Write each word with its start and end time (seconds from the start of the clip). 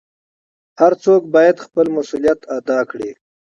هر 0.79 0.93
څوک 1.03 1.21
بايد 1.33 1.55
خپل 1.65 1.85
مسؤليت 1.97 2.39
ادا 2.57 2.79
کړي. 2.91 3.11